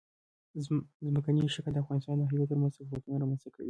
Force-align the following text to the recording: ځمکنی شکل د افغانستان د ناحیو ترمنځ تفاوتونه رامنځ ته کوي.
ځمکنی 1.05 1.41
شکل 1.55 1.71
د 1.73 1.77
افغانستان 1.83 2.15
د 2.17 2.19
ناحیو 2.21 2.49
ترمنځ 2.51 2.73
تفاوتونه 2.75 3.15
رامنځ 3.21 3.39
ته 3.43 3.49
کوي. 3.55 3.59